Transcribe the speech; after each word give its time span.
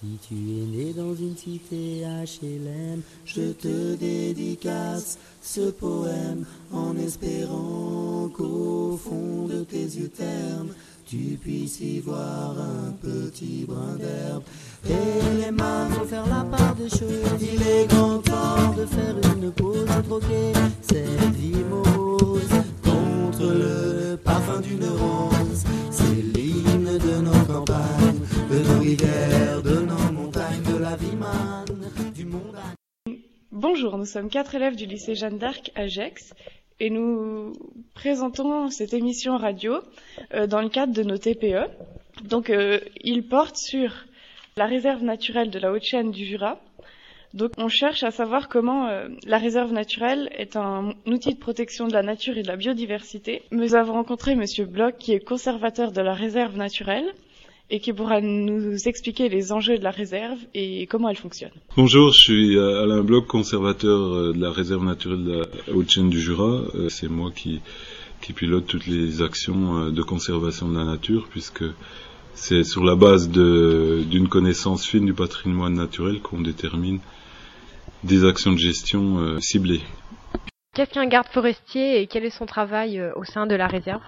Si 0.00 0.16
tu 0.28 0.34
es 0.34 0.64
né 0.64 0.92
dans 0.92 1.12
une 1.12 1.36
cité 1.36 2.04
HLM, 2.04 3.02
je 3.24 3.50
te 3.50 3.96
dédicace 3.96 5.18
ce 5.42 5.70
poème 5.72 6.46
en 6.72 6.96
espérant 6.96 8.28
qu'au 8.32 8.96
fond 8.96 9.48
de 9.48 9.64
tes 9.64 9.82
yeux 9.82 10.08
ternes, 10.08 10.72
tu 11.04 11.36
puisses 11.40 11.80
y 11.80 11.98
voir 11.98 12.54
un 12.60 12.92
petit 12.92 13.64
brin 13.66 13.96
d'herbe. 13.96 14.44
Et 14.88 15.44
les 15.44 15.50
mains 15.50 15.88
vont 15.88 16.04
faire 16.04 16.28
la 16.28 16.44
part 16.44 16.76
des 16.76 16.90
choses, 16.90 17.40
il 17.40 17.60
est 17.60 17.88
grand 17.88 18.18
temps 18.18 18.74
de 18.76 18.86
faire 18.86 19.16
une 19.34 19.50
pause, 19.50 19.84
de 19.84 20.02
troquer 20.02 20.52
Bonjour, 33.80 33.96
nous 33.96 34.06
sommes 34.06 34.28
quatre 34.28 34.56
élèves 34.56 34.74
du 34.74 34.86
lycée 34.86 35.14
Jeanne 35.14 35.38
d'Arc 35.38 35.70
à 35.76 35.86
Gex 35.86 36.34
et 36.80 36.90
nous 36.90 37.52
présentons 37.94 38.70
cette 38.70 38.92
émission 38.92 39.36
radio 39.36 39.78
euh, 40.34 40.48
dans 40.48 40.60
le 40.62 40.68
cadre 40.68 40.92
de 40.92 41.04
nos 41.04 41.16
TPE. 41.16 41.70
Donc, 42.24 42.50
euh, 42.50 42.80
il 43.02 43.28
porte 43.28 43.56
sur 43.56 44.04
la 44.56 44.66
réserve 44.66 45.04
naturelle 45.04 45.50
de 45.50 45.60
la 45.60 45.70
Haute-Chaîne 45.70 46.10
du 46.10 46.24
Jura. 46.24 46.58
Donc, 47.34 47.52
on 47.56 47.68
cherche 47.68 48.02
à 48.02 48.10
savoir 48.10 48.48
comment 48.48 48.88
euh, 48.88 49.10
la 49.24 49.38
réserve 49.38 49.72
naturelle 49.72 50.28
est 50.32 50.56
un 50.56 50.94
outil 51.06 51.34
de 51.34 51.38
protection 51.38 51.86
de 51.86 51.92
la 51.92 52.02
nature 52.02 52.36
et 52.36 52.42
de 52.42 52.48
la 52.48 52.56
biodiversité. 52.56 53.42
Nous 53.52 53.76
avons 53.76 53.92
rencontré 53.92 54.34
Monsieur 54.34 54.64
Bloch, 54.64 54.96
qui 54.98 55.12
est 55.12 55.20
conservateur 55.20 55.92
de 55.92 56.00
la 56.00 56.14
réserve 56.14 56.56
naturelle 56.56 57.14
et 57.70 57.80
qui 57.80 57.92
pourra 57.92 58.20
nous 58.20 58.88
expliquer 58.88 59.28
les 59.28 59.52
enjeux 59.52 59.78
de 59.78 59.84
la 59.84 59.90
réserve 59.90 60.38
et 60.54 60.86
comment 60.86 61.08
elle 61.08 61.16
fonctionne. 61.16 61.52
Bonjour, 61.76 62.12
je 62.12 62.20
suis 62.20 62.56
euh, 62.56 62.82
Alain 62.82 63.02
Bloch, 63.02 63.26
conservateur 63.26 64.14
euh, 64.14 64.32
de 64.32 64.40
la 64.40 64.50
réserve 64.50 64.84
naturelle 64.84 65.24
de 65.24 65.32
la 65.32 65.74
Haute-Chaîne 65.74 66.08
du 66.08 66.20
Jura. 66.20 66.62
Euh, 66.74 66.88
C'est 66.88 67.08
moi 67.08 67.30
qui, 67.34 67.60
qui 68.22 68.32
pilote 68.32 68.66
toutes 68.66 68.86
les 68.86 69.20
actions 69.20 69.90
de 69.90 70.02
conservation 70.02 70.68
de 70.68 70.78
la 70.78 70.84
nature, 70.84 71.28
puisque 71.28 71.64
c'est 72.34 72.64
sur 72.64 72.84
la 72.84 72.94
base 72.94 73.28
d'une 73.28 74.28
connaissance 74.28 74.86
fine 74.86 75.04
du 75.04 75.14
patrimoine 75.14 75.74
naturel 75.74 76.20
qu'on 76.20 76.40
détermine 76.40 77.00
des 78.04 78.24
actions 78.24 78.52
de 78.52 78.58
gestion 78.58 79.40
ciblées. 79.40 79.80
Qu'est-ce 80.74 80.92
qu'un 80.92 81.06
garde 81.06 81.26
forestier 81.28 82.00
et 82.00 82.06
quel 82.06 82.24
est 82.24 82.30
son 82.30 82.46
travail 82.46 83.02
au 83.16 83.24
sein 83.24 83.46
de 83.46 83.56
la 83.56 83.66
réserve? 83.66 84.02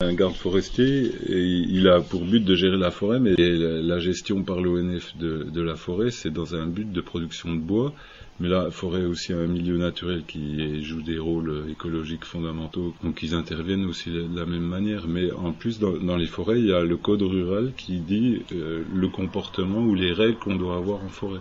Un 0.00 0.12
garde 0.12 0.34
forestier, 0.34 1.12
il 1.28 1.88
a 1.88 2.00
pour 2.00 2.24
but 2.24 2.44
de 2.44 2.54
gérer 2.56 2.76
la 2.76 2.90
forêt, 2.90 3.20
mais 3.20 3.34
la, 3.38 3.98
gestion 4.00 4.42
par 4.42 4.60
l'ONF 4.60 5.16
de, 5.16 5.62
la 5.62 5.76
forêt, 5.76 6.10
c'est 6.10 6.32
dans 6.32 6.56
un 6.56 6.66
but 6.66 6.92
de 6.92 7.00
production 7.00 7.54
de 7.54 7.60
bois. 7.60 7.94
Mais 8.38 8.48
la 8.48 8.70
forêt 8.70 9.02
est 9.02 9.06
aussi 9.06 9.32
un 9.32 9.46
milieu 9.46 9.78
naturel 9.78 10.24
qui 10.26 10.82
joue 10.82 11.00
des 11.00 11.18
rôles 11.18 11.70
écologiques 11.70 12.24
fondamentaux, 12.24 12.92
donc 13.02 13.22
ils 13.22 13.34
interviennent 13.34 13.86
aussi 13.86 14.10
de 14.10 14.28
la 14.34 14.44
même 14.44 14.66
manière. 14.66 15.06
Mais 15.06 15.30
en 15.30 15.52
plus, 15.52 15.78
dans, 15.78 16.16
les 16.16 16.26
forêts, 16.26 16.58
il 16.58 16.66
y 16.66 16.72
a 16.72 16.82
le 16.82 16.96
code 16.96 17.22
rural 17.22 17.72
qui 17.76 17.98
dit 18.00 18.42
euh, 18.52 18.82
le 18.92 19.08
comportement 19.08 19.78
ou 19.78 19.94
les 19.94 20.12
règles 20.12 20.38
qu'on 20.38 20.56
doit 20.56 20.76
avoir 20.76 21.04
en 21.04 21.08
forêt 21.08 21.40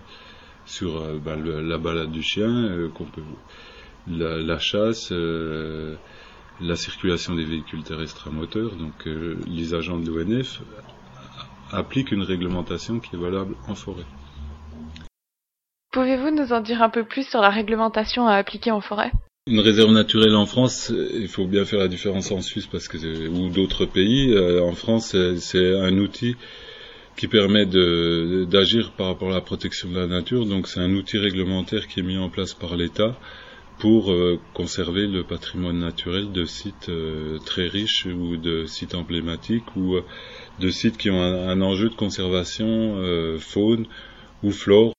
sur 0.67 1.01
euh, 1.01 1.17
bah, 1.17 1.35
le- 1.35 1.67
la 1.67 1.79
balade 1.79 2.11
du 2.11 2.21
chien, 2.21 2.65
euh, 2.65 2.89
peut, 2.89 3.21
la 4.07 4.59
chasse. 4.59 5.11
Euh, 6.61 6.65
la 6.67 6.75
circulation 6.75 7.35
des 7.35 7.45
véhicules 7.45 7.83
terrestres 7.83 8.27
à 8.27 8.31
moteur, 8.31 8.75
donc 8.75 9.07
euh, 9.07 9.37
les 9.47 9.73
agents 9.73 9.97
de 9.99 10.09
l'ONF 10.11 10.61
appliquent 11.71 12.11
une 12.11 12.21
réglementation 12.23 12.99
qui 12.99 13.15
est 13.15 13.19
valable 13.19 13.55
en 13.67 13.75
forêt. 13.75 14.05
Pouvez-vous 15.91 16.31
nous 16.31 16.53
en 16.53 16.61
dire 16.61 16.81
un 16.81 16.89
peu 16.89 17.03
plus 17.03 17.27
sur 17.27 17.41
la 17.41 17.49
réglementation 17.49 18.27
à 18.27 18.35
appliquer 18.35 18.71
en 18.71 18.81
forêt? 18.81 19.11
Une 19.45 19.59
réserve 19.59 19.91
naturelle 19.91 20.35
en 20.35 20.45
France, 20.45 20.89
euh, 20.91 21.09
il 21.13 21.27
faut 21.27 21.45
bien 21.45 21.65
faire 21.65 21.79
la 21.79 21.87
différence 21.89 22.31
en 22.31 22.41
Suisse 22.41 22.65
parce 22.67 22.87
que 22.87 22.97
c'est- 22.97 23.27
ou 23.27 23.49
d'autres 23.49 23.85
pays. 23.85 24.33
euh, 24.33 24.61
en 24.63 24.71
France, 24.73 25.07
c'est- 25.09 25.37
c'est 25.37 25.75
un 25.75 25.97
outil 25.97 26.35
qui 27.17 27.27
permet 27.27 27.65
de- 27.65 28.47
d'agir 28.49 28.93
par 28.93 29.07
rapport 29.07 29.29
à 29.31 29.33
la 29.35 29.41
protection 29.41 29.89
de 29.89 29.99
la 29.99 30.07
nature. 30.07 30.45
Donc 30.45 30.67
c'est 30.67 30.79
un 30.79 30.93
outil 30.95 31.17
réglementaire 31.17 31.87
qui 31.87 31.99
est 31.99 32.03
mis 32.03 32.17
en 32.17 32.29
place 32.29 32.53
par 32.53 32.75
l'État 32.75 33.15
pour 33.79 34.11
euh, 34.11 34.39
conserver 34.53 35.07
le 35.07 35.23
patrimoine 35.23 35.79
naturel 35.79 36.31
de 36.31 36.45
sites 36.45 36.89
euh, 36.89 37.39
très 37.39 37.67
riches 37.67 38.05
ou 38.05 38.37
de 38.37 38.65
sites 38.65 38.95
emblématiques 38.95 39.75
ou 39.75 39.95
euh, 39.95 40.05
de 40.59 40.69
sites 40.69 40.97
qui 40.97 41.09
ont 41.09 41.21
un, 41.21 41.61
enjeu 41.61 41.89
de 41.89 41.95
conservation 41.95 42.97
faune 43.39 43.85
ou 44.43 44.51
flore. 44.51 44.93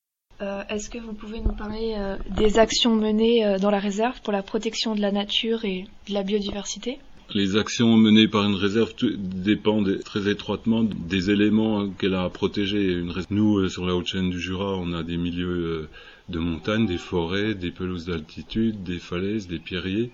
Est-ce 0.69 0.91
que 0.91 0.99
vous 0.99 1.13
pouvez 1.13 1.41
nous 1.41 1.55
parler 1.55 1.97
des 2.31 2.59
actions 2.59 2.95
menées 2.95 3.57
dans 3.61 3.71
la 3.71 3.79
réserve 3.79 4.21
pour 4.23 4.33
la 4.33 4.43
protection 4.43 4.95
de 4.95 5.01
la 5.01 5.13
nature 5.13 5.65
et 5.65 5.87
de 6.09 6.15
la 6.15 6.23
biodiversité? 6.23 6.99
Les 7.33 7.57
actions 7.57 7.97
menées 7.97 8.29
par 8.29 8.45
une 8.45 8.55
réserve 8.55 8.93
dépendent 9.17 9.99
très 10.05 10.29
étroitement 10.29 10.85
des 10.85 11.31
éléments 11.31 11.89
qu'elle 11.89 12.15
a 12.15 12.25
à 12.25 12.29
protéger. 12.29 13.03
Nous, 13.31 13.59
euh, 13.59 13.69
sur 13.71 13.87
la 13.87 13.97
haute 13.97 14.07
chaîne 14.07 14.29
du 14.31 14.39
Jura, 14.39 14.77
on 14.77 14.93
a 14.93 15.03
des 15.03 15.17
milieux 15.17 15.49
euh, 15.49 15.89
de 16.29 16.39
montagne, 16.39 16.87
des 16.87 16.99
forêts, 16.99 17.55
des 17.55 17.71
pelouses 17.71 18.05
d'altitude, 18.05 18.83
des 18.83 18.99
falaises, 18.99 19.49
des 19.49 19.59
pierriers. 19.59 20.13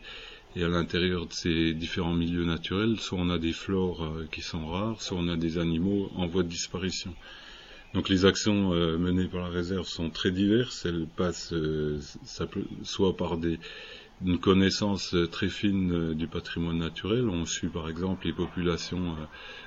Et 0.55 0.63
à 0.63 0.69
l'intérieur 0.69 1.27
de 1.27 1.33
ces 1.33 1.75
différents 1.75 2.15
milieux 2.15 2.45
naturels, 2.45 2.99
soit 3.01 3.19
on 3.21 3.29
a 3.29 3.39
des 3.39 3.53
flores 3.53 4.05
euh, 4.05 4.29
qui 4.31 4.41
sont 4.41 4.67
rares, 4.69 5.03
soit 5.03 5.19
on 5.19 5.29
a 5.29 5.37
des 5.37 5.59
animaux 5.59 6.13
en 6.15 6.27
voie 6.27 6.45
de 6.45 6.49
disparition. 6.49 7.13
Donc 7.93 8.09
les 8.09 8.25
actions 8.25 8.71
menées 8.71 9.27
par 9.27 9.41
la 9.41 9.49
réserve 9.49 9.89
sont 9.89 10.11
très 10.11 10.31
diverses. 10.31 10.87
Elles 10.87 11.09
passent 11.17 11.53
soit 12.85 13.17
par 13.17 13.37
des, 13.37 13.59
une 14.25 14.39
connaissance 14.39 15.15
euh, 15.15 15.27
très 15.27 15.49
fine 15.49 15.93
euh, 15.93 16.15
du 16.15 16.27
patrimoine 16.27 16.79
naturel. 16.79 17.29
On 17.29 17.47
suit 17.47 17.69
par 17.69 17.89
exemple 17.89 18.27
les 18.27 18.33
populations 18.33 19.13
euh, 19.13 19.25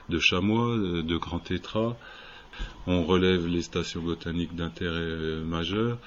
de 0.10 0.20
chamois, 0.20 0.78
de 0.78 1.18
grands 1.18 1.40
tétras. 1.40 1.96
On 2.86 3.04
relève 3.04 3.48
les 3.48 3.64
stations 3.64 4.02
botaniques 4.02 4.56
d'intérêt 4.56 5.42
majeur 5.44 5.98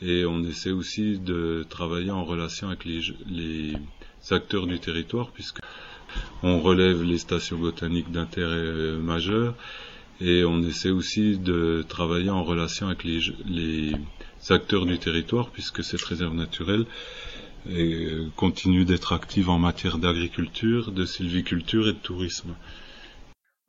et 0.00 0.24
on 0.24 0.44
essaie 0.44 0.70
aussi 0.70 1.18
de 1.18 1.66
travailler 1.68 2.12
en 2.12 2.24
relation 2.24 2.68
avec 2.68 2.84
les, 2.84 3.74
acteurs 4.30 4.68
du 4.68 4.78
territoire 4.78 5.30
puisque 5.30 5.58
on 6.44 6.60
relève 6.60 7.02
les 7.02 7.18
stations 7.18 7.58
botaniques 7.58 8.12
d'intérêt 8.12 8.98
majeur 8.98 9.56
et 10.20 10.44
on 10.44 10.62
essaie 10.62 10.90
aussi 10.90 11.38
de 11.38 11.84
travailler 11.88 12.30
en 12.30 12.44
relation 12.44 12.86
avec 12.86 13.02
les, 13.02 13.20
les 13.46 13.92
acteurs 14.50 14.86
du 14.86 14.98
territoire 14.98 15.50
puisque 15.50 15.82
cette 15.82 16.04
réserve 16.04 16.34
naturelle 16.34 16.86
et 17.68 18.08
continue 18.36 18.84
d'être 18.84 19.12
active 19.12 19.50
en 19.50 19.58
matière 19.58 19.98
d'agriculture, 19.98 20.92
de 20.92 21.04
sylviculture 21.04 21.88
et 21.88 21.92
de 21.92 21.98
tourisme. 21.98 22.54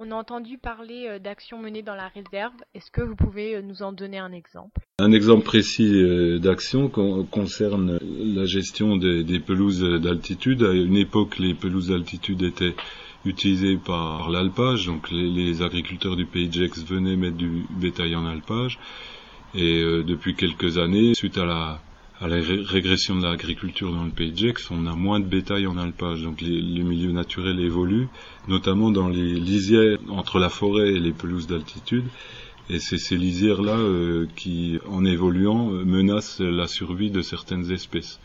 On 0.03 0.09
a 0.09 0.15
entendu 0.15 0.57
parler 0.57 1.05
euh, 1.07 1.19
d'actions 1.19 1.59
menées 1.61 1.83
dans 1.83 1.93
la 1.93 2.07
réserve. 2.07 2.53
Est-ce 2.73 2.89
que 2.89 3.01
vous 3.01 3.15
pouvez 3.15 3.55
euh, 3.55 3.61
nous 3.61 3.83
en 3.83 3.91
donner 3.91 4.17
un 4.17 4.31
exemple? 4.31 4.81
Un 4.97 5.11
exemple 5.11 5.43
précis 5.43 5.93
euh, 5.93 6.39
d'action 6.39 6.89
con- 6.89 7.23
concerne 7.23 7.99
la 8.01 8.45
gestion 8.45 8.97
des, 8.97 9.23
des 9.23 9.39
pelouses 9.39 9.81
d'altitude. 10.01 10.63
À 10.63 10.73
une 10.73 10.97
époque, 10.97 11.37
les 11.37 11.53
pelouses 11.53 11.89
d'altitude 11.89 12.41
étaient 12.41 12.75
utilisées 13.25 13.77
par 13.77 14.31
l'alpage, 14.31 14.87
donc 14.87 15.11
les, 15.11 15.29
les 15.29 15.61
agriculteurs 15.61 16.15
du 16.15 16.25
pays 16.25 16.47
de 16.47 16.53
Gex 16.53 16.83
venaient 16.83 17.15
mettre 17.15 17.37
du 17.37 17.65
bétail 17.69 18.15
en 18.15 18.25
alpage. 18.25 18.79
Et 19.53 19.83
depuis 19.83 20.33
quelques 20.33 20.79
années, 20.79 21.13
suite 21.13 21.37
à 21.37 21.45
la, 21.45 21.79
à 22.21 22.27
la 22.27 22.35
ré- 22.35 22.61
régression 22.63 23.15
de 23.15 23.23
l'agriculture 23.23 23.91
dans 23.91 24.03
le 24.03 24.11
pays 24.11 24.31
de 24.31 24.37
Gex, 24.37 24.69
on 24.69 24.85
a 24.85 24.95
moins 24.95 25.19
de 25.19 25.25
bétail 25.25 25.65
en 25.65 25.77
alpage. 25.77 26.21
Donc 26.21 26.39
les, 26.41 26.61
le 26.61 26.83
milieu 26.83 27.11
naturel 27.11 27.59
évolue, 27.59 28.07
notamment 28.47 28.91
dans 28.91 29.09
les 29.09 29.33
lisières 29.33 29.97
entre 30.07 30.37
la 30.37 30.49
forêt 30.49 30.89
et 30.93 30.99
les 30.99 31.11
pelouses 31.11 31.47
d'altitude. 31.47 32.05
Et 32.69 32.79
c'est 32.79 32.99
ces 32.99 33.17
lisières-là 33.17 33.75
euh, 33.75 34.27
qui, 34.35 34.77
en 34.87 35.03
évoluant, 35.03 35.65
menacent 35.65 36.39
la 36.39 36.67
survie 36.67 37.09
de 37.09 37.21
certaines 37.21 37.71
espèces, 37.71 38.19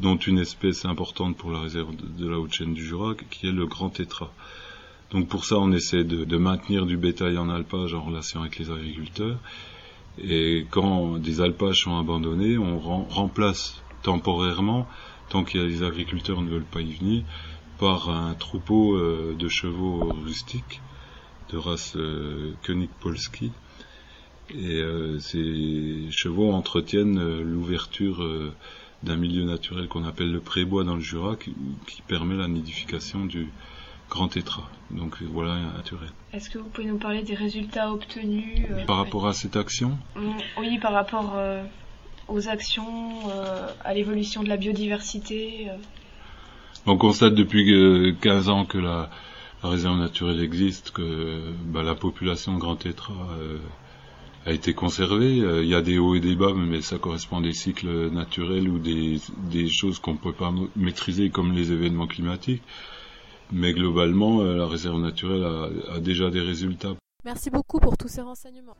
dont 0.00 0.16
une 0.16 0.38
espèce 0.38 0.84
importante 0.84 1.36
pour 1.36 1.50
la 1.52 1.60
réserve 1.60 1.94
de, 1.96 2.24
de 2.24 2.28
la 2.28 2.38
Haute-Chaîne 2.38 2.74
du 2.74 2.84
Jura, 2.84 3.14
qui 3.30 3.46
est 3.46 3.52
le 3.52 3.64
grand 3.66 3.88
tétra. 3.90 4.32
Donc 5.12 5.28
pour 5.28 5.44
ça, 5.44 5.56
on 5.58 5.70
essaie 5.72 6.02
de, 6.02 6.24
de 6.24 6.36
maintenir 6.36 6.84
du 6.84 6.96
bétail 6.96 7.38
en 7.38 7.48
alpage 7.48 7.94
en 7.94 8.02
relation 8.02 8.40
avec 8.40 8.58
les 8.58 8.70
agriculteurs. 8.72 9.38
Et 10.22 10.66
quand 10.70 11.18
des 11.18 11.40
alpages 11.40 11.82
sont 11.82 11.98
abandonnés, 11.98 12.56
on 12.58 12.78
rem- 12.78 13.06
remplace 13.08 13.82
temporairement, 14.02 14.88
tant 15.28 15.42
a 15.42 15.66
des 15.66 15.82
agriculteurs 15.82 16.40
ne 16.40 16.48
veulent 16.48 16.64
pas 16.64 16.80
y 16.80 16.92
venir, 16.92 17.24
par 17.78 18.08
un 18.08 18.34
troupeau 18.34 18.96
euh, 18.96 19.34
de 19.38 19.48
chevaux 19.48 20.08
rustiques 20.24 20.80
de 21.52 21.58
race 21.58 21.94
euh, 21.96 22.54
König 22.62 22.88
Polski. 23.00 23.52
Et 24.50 24.76
euh, 24.80 25.18
ces 25.18 26.08
chevaux 26.10 26.52
entretiennent 26.52 27.18
euh, 27.18 27.42
l'ouverture 27.42 28.24
d'un 29.02 29.16
milieu 29.16 29.44
naturel 29.44 29.88
qu'on 29.88 30.04
appelle 30.04 30.32
le 30.32 30.40
prébois 30.40 30.84
dans 30.84 30.94
le 30.94 31.00
Jura, 31.00 31.36
qui 31.36 32.02
permet 32.08 32.36
la 32.36 32.48
nidification 32.48 33.26
du, 33.26 33.48
grand 34.10 34.28
tétra. 34.28 34.62
Donc 34.90 35.22
voilà, 35.22 35.56
naturel. 35.76 36.08
Est-ce 36.32 36.50
que 36.50 36.58
vous 36.58 36.68
pouvez 36.68 36.86
nous 36.86 36.98
parler 36.98 37.22
des 37.22 37.34
résultats 37.34 37.92
obtenus 37.92 38.62
Par 38.86 38.96
rapport 38.96 39.26
à 39.26 39.32
cette 39.32 39.56
action 39.56 39.98
Oui, 40.58 40.78
par 40.78 40.92
rapport 40.92 41.34
aux 42.28 42.48
actions, 42.48 43.28
à 43.84 43.94
l'évolution 43.94 44.42
de 44.42 44.48
la 44.48 44.56
biodiversité. 44.56 45.68
On 46.86 46.96
constate 46.96 47.34
depuis 47.34 48.16
15 48.20 48.48
ans 48.48 48.64
que 48.64 48.78
la, 48.78 49.10
la 49.62 49.70
réserve 49.70 49.98
naturelle 49.98 50.40
existe, 50.40 50.90
que 50.90 51.52
bah, 51.66 51.82
la 51.82 51.94
population 51.94 52.56
grand 52.58 52.76
tétra 52.76 53.14
euh, 53.40 53.58
a 54.44 54.52
été 54.52 54.74
conservée. 54.74 55.40
Euh, 55.40 55.64
il 55.64 55.68
y 55.68 55.74
a 55.74 55.82
des 55.82 55.98
hauts 55.98 56.14
et 56.14 56.20
des 56.20 56.36
bas, 56.36 56.52
mais 56.54 56.82
ça 56.82 56.98
correspond 56.98 57.38
à 57.38 57.42
des 57.42 57.52
cycles 57.52 58.10
naturels 58.10 58.68
ou 58.68 58.78
des, 58.78 59.18
des 59.50 59.68
choses 59.68 59.98
qu'on 59.98 60.12
ne 60.12 60.18
peut 60.18 60.32
pas 60.32 60.52
maîtriser 60.76 61.30
comme 61.30 61.52
les 61.52 61.72
événements 61.72 62.06
climatiques. 62.06 62.62
Mais 63.52 63.72
globalement, 63.72 64.40
euh, 64.40 64.56
la 64.56 64.66
réserve 64.66 65.00
naturelle 65.00 65.44
a, 65.44 65.94
a 65.94 66.00
déjà 66.00 66.30
des 66.30 66.40
résultats. 66.40 66.94
Merci 67.24 67.50
beaucoup 67.50 67.78
pour 67.80 67.96
tous 67.96 68.08
ces 68.08 68.20
renseignements. 68.20 68.76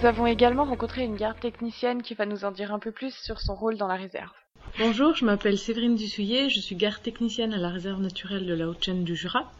Nous 0.00 0.06
avons 0.06 0.26
également 0.26 0.64
rencontré 0.64 1.04
une 1.04 1.16
garde 1.16 1.38
technicienne 1.40 2.00
qui 2.00 2.14
va 2.14 2.24
nous 2.24 2.46
en 2.46 2.52
dire 2.52 2.72
un 2.72 2.78
peu 2.78 2.90
plus 2.90 3.14
sur 3.14 3.38
son 3.38 3.54
rôle 3.54 3.76
dans 3.76 3.86
la 3.86 3.96
réserve. 3.96 4.32
Bonjour, 4.78 5.14
je 5.14 5.26
m'appelle 5.26 5.58
Séverine 5.58 5.94
Dussouillet, 5.94 6.48
je 6.48 6.58
suis 6.58 6.74
garde 6.74 7.02
technicienne 7.02 7.52
à 7.52 7.58
la 7.58 7.68
réserve 7.68 8.00
naturelle 8.00 8.46
de 8.46 8.54
la 8.54 8.66
Haute-Chaîne 8.66 9.04
du 9.04 9.14
Jura. 9.14 9.52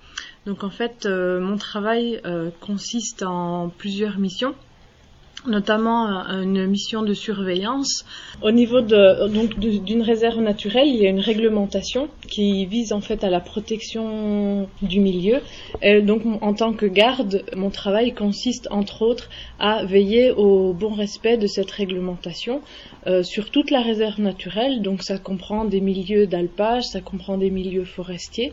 Donc 0.47 0.65
en 0.65 0.71
fait, 0.71 1.05
euh, 1.05 1.41
mon 1.41 1.59
travail 1.59 2.23
euh, 2.25 2.51
consiste 2.61 3.23
en 3.23 3.69
plusieurs 3.69 4.19
missions 4.19 4.55
notamment 5.47 6.27
une 6.29 6.67
mission 6.67 7.03
de 7.03 7.15
surveillance. 7.15 8.05
Au 8.43 8.51
niveau 8.51 8.81
de, 8.81 9.29
donc 9.29 9.59
d'une 9.59 10.03
réserve 10.03 10.41
naturelle, 10.41 10.89
il 10.89 10.97
y 10.97 11.07
a 11.07 11.11
une 11.11 11.21
réglementation 11.21 12.09
qui 12.29 12.67
vise 12.67 12.93
en 12.93 13.01
fait 13.01 13.25
à 13.25 13.31
la 13.31 13.41
protection 13.41 14.69
du 14.83 15.01
milieu. 15.01 15.41
Donc 16.03 16.23
en 16.41 16.55
tant 16.55 16.73
que 16.73 16.87
garde, 16.87 17.45
mon 17.57 17.71
travail 17.71 18.13
consiste 18.13 18.69
entre 18.71 19.03
autres 19.03 19.29
à 19.59 19.85
veiller 19.85 20.31
au 20.31 20.73
bon 20.73 20.95
respect 20.95 21.37
de 21.37 21.47
cette 21.47 21.71
réglementation 21.71 22.61
euh, 23.07 23.23
sur 23.23 23.51
toute 23.51 23.71
la 23.71 23.81
réserve 23.81 24.21
naturelle. 24.21 24.83
Donc 24.83 25.03
ça 25.03 25.19
comprend 25.19 25.65
des 25.65 25.81
milieux 25.81 26.27
d'alpage, 26.27 26.85
ça 26.85 27.01
comprend 27.01 27.39
des 27.39 27.51
milieux 27.51 27.85
forestiers. 27.85 28.53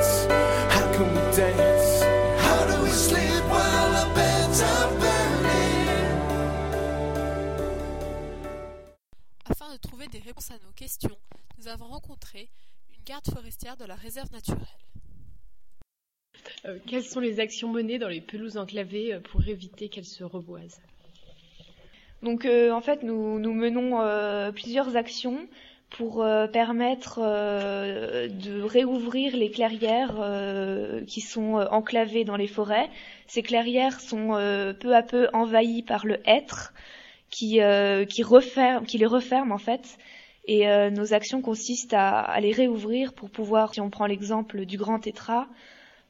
à 10.49 10.65
nos 10.65 10.71
questions, 10.75 11.15
nous 11.59 11.67
avons 11.67 11.85
rencontré 11.85 12.49
une 12.97 13.03
garde 13.03 13.25
forestière 13.31 13.77
de 13.77 13.85
la 13.85 13.93
réserve 13.93 14.31
naturelle. 14.31 14.65
Euh, 16.65 16.79
quelles 16.87 17.03
sont 17.03 17.19
les 17.19 17.39
actions 17.39 17.71
menées 17.71 17.99
dans 17.99 18.07
les 18.07 18.21
pelouses 18.21 18.57
enclavées 18.57 19.13
euh, 19.13 19.19
pour 19.19 19.47
éviter 19.47 19.87
qu'elles 19.87 20.05
se 20.05 20.23
reboisent? 20.23 20.81
Donc 22.23 22.45
euh, 22.45 22.71
en 22.71 22.81
fait 22.81 23.03
nous, 23.03 23.37
nous 23.37 23.53
menons 23.53 24.51
plusieurs 24.53 24.95
actions 24.95 25.47
pour 25.91 26.25
permettre 26.53 27.19
de 27.19 28.61
réouvrir 28.61 29.35
les 29.35 29.51
clairières 29.51 30.15
qui 31.05 31.19
sont 31.19 31.55
enclavées 31.55 32.23
dans 32.23 32.37
les 32.37 32.47
forêts. 32.47 32.89
Ces 33.27 33.43
clairières 33.43 33.99
sont 33.99 34.29
peu 34.79 34.95
à 34.95 35.03
peu 35.03 35.27
envahies 35.33 35.83
par 35.83 36.05
le 36.05 36.19
hêtre 36.25 36.73
qui, 37.31 37.61
euh, 37.61 38.05
qui, 38.05 38.21
referme, 38.21 38.85
qui 38.85 38.99
les 38.99 39.07
referme 39.07 39.51
en 39.51 39.57
fait. 39.57 39.97
Et 40.51 40.67
euh, 40.67 40.89
nos 40.89 41.13
actions 41.13 41.41
consistent 41.41 41.93
à, 41.93 42.37
les 42.41 42.51
réouvrir 42.51 43.13
pour 43.13 43.29
pouvoir, 43.29 43.73
si 43.73 43.79
on 43.79 43.89
prend 43.89 44.05
l'exemple 44.05 44.65
du 44.65 44.77
grand 44.77 44.99
tétra, 44.99 45.47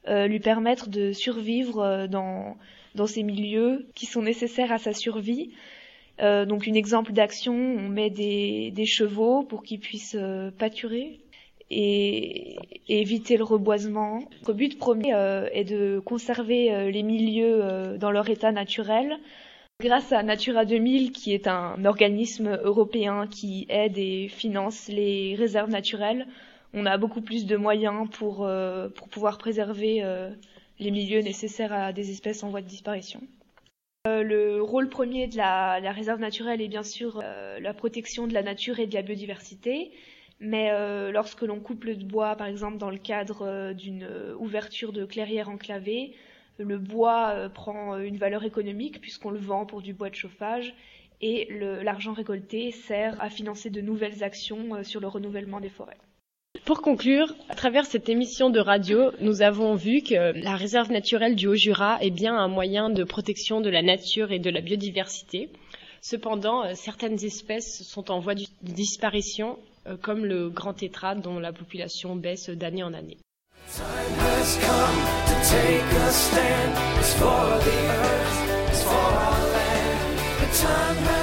euh, 0.08 0.26
lui 0.26 0.40
permettre 0.40 0.88
de 0.88 1.12
survivre 1.12 1.78
euh, 1.78 2.06
dans, 2.08 2.56
ces 3.06 3.22
milieux 3.22 3.86
qui 3.94 4.06
sont 4.06 4.20
nécessaires 4.20 4.72
à 4.72 4.78
sa 4.78 4.94
survie. 4.94 5.52
Donc, 6.18 6.68
un 6.68 6.74
exemple 6.74 7.12
d'action, 7.12 7.54
on 7.54 7.88
met 7.88 8.10
des, 8.10 8.84
chevaux 8.84 9.44
pour 9.44 9.62
qu'ils 9.62 9.80
puissent 9.80 10.16
pâturer 10.58 11.20
et, 11.70 12.56
éviter 12.88 13.36
le 13.36 13.44
reboisement. 13.44 14.24
Notre 14.40 14.52
but 14.52 14.76
premier 14.78 15.14
est 15.52 15.64
de 15.64 16.00
conserver 16.00 16.90
les 16.92 17.02
milieux 17.02 17.96
dans 17.98 18.12
leur 18.12 18.28
état 18.28 18.52
naturel, 18.52 19.18
Grâce 19.82 20.12
à 20.12 20.22
Natura 20.22 20.64
2000, 20.64 21.10
qui 21.10 21.34
est 21.34 21.48
un 21.48 21.84
organisme 21.84 22.56
européen 22.62 23.26
qui 23.26 23.66
aide 23.68 23.98
et 23.98 24.28
finance 24.28 24.86
les 24.86 25.34
réserves 25.34 25.70
naturelles, 25.70 26.28
on 26.72 26.86
a 26.86 26.96
beaucoup 26.98 27.20
plus 27.20 27.46
de 27.46 27.56
moyens 27.56 28.08
pour, 28.12 28.46
euh, 28.46 28.88
pouvoir 29.10 29.38
préserver 29.38 30.04
euh, 30.04 30.30
les 30.78 30.92
milieux 30.92 31.18
nécessaires 31.18 31.72
à 31.72 31.92
des 31.92 32.12
espèces 32.12 32.44
en 32.44 32.50
voie 32.50 32.60
de 32.60 32.68
disparition. 32.68 33.22
Euh, 34.06 34.22
le 34.22 34.62
rôle 34.62 34.88
premier 34.88 35.26
de 35.26 35.36
la, 35.36 35.80
réserve 35.90 36.20
naturelle 36.20 36.60
est 36.60 36.68
bien 36.68 36.84
sûr 36.84 37.20
la 37.60 37.74
protection 37.74 38.28
de 38.28 38.34
la 38.34 38.44
nature 38.44 38.78
et 38.78 38.86
de 38.86 38.94
la 38.94 39.02
biodiversité, 39.02 39.90
mais 40.38 40.70
lorsque 41.10 41.42
l'on 41.42 41.58
coupe 41.58 41.82
le 41.82 41.96
bois, 41.96 42.36
par 42.36 42.46
exemple 42.46 42.78
dans 42.78 42.90
le 42.90 42.98
cadre 42.98 43.72
d'une 43.72 44.08
ouverture 44.38 44.92
de 44.92 45.04
clairière 45.04 45.48
enclavée, 45.48 46.14
le 46.58 46.78
bois 46.78 47.30
euh, 47.30 47.48
prend 47.48 47.98
une 47.98 48.16
valeur 48.16 48.44
économique 48.44 49.00
puisqu'on 49.00 49.30
le 49.30 49.38
vend 49.38 49.66
pour 49.66 49.82
du 49.82 49.92
bois 49.92 50.10
de 50.10 50.14
chauffage 50.14 50.74
et 51.20 51.48
l'argent 51.82 52.12
récolté 52.12 52.72
sert 52.72 53.20
à 53.20 53.30
financer 53.30 53.70
de 53.70 53.80
nouvelles 53.80 54.24
actions 54.24 54.74
euh, 54.74 54.82
sur 54.82 55.00
le 55.00 55.06
renouvellement 55.06 55.60
des 55.60 55.68
forêts. 55.68 55.98
Pour 56.64 56.82
conclure, 56.82 57.34
à 57.48 57.54
travers 57.54 57.86
cette 57.86 58.08
émission 58.08 58.50
de 58.50 58.60
radio, 58.60 59.10
nous 59.20 59.42
avons 59.42 59.74
vu 59.74 60.02
que 60.02 60.38
la 60.38 60.54
réserve 60.54 60.92
naturelle 60.92 61.34
du 61.34 61.46
Haut-Jura 61.46 62.02
est 62.02 62.10
bien 62.10 62.36
un 62.36 62.48
moyen 62.48 62.90
de 62.90 63.04
protection 63.04 63.60
de 63.60 63.70
la 63.70 63.82
nature 63.82 64.32
et 64.32 64.38
de 64.38 64.50
la 64.50 64.60
biodiversité. 64.60 65.48
Cependant, 66.02 66.64
euh, 66.64 66.72
certaines 66.74 67.24
espèces 67.24 67.82
sont 67.84 68.10
en 68.10 68.20
voie 68.20 68.34
de 68.34 68.44
disparition, 68.62 69.58
comme 70.00 70.24
le 70.24 70.48
grand 70.48 70.74
tétra 70.74 71.16
dont 71.16 71.40
la 71.40 71.52
population 71.52 72.14
baisse 72.14 72.48
d'année 72.50 72.84
en 72.84 72.94
année. 72.94 73.18
Time 73.70 74.12
has 74.26 74.56
come 74.56 74.98
to 75.28 75.34
take 75.48 75.82
a 75.82 76.10
stand. 76.10 76.98
It's 76.98 77.14
for 77.14 77.46
the 77.66 77.78
earth, 77.88 78.70
it's 78.70 78.82
for 78.82 78.90
our 78.92 79.46
land. 79.54 80.18
The 80.40 80.48
time 80.58 80.96
has 80.96 81.21